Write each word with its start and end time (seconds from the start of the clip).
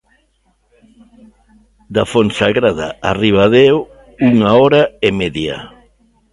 Da 1.93 2.03
Fonsagrada 2.11 2.87
a 3.09 3.11
Ribadeo 3.23 3.77
unha 4.31 4.49
hora 4.59 4.81
e 5.07 5.09
media. 5.19 5.57